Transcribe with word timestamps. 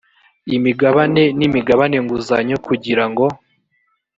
imigabane 0.55 1.23
n 1.37 1.41
imigabane 1.47 1.97
nguzanyo 2.03 2.55
kugira 2.67 3.03
ngo 3.09 3.25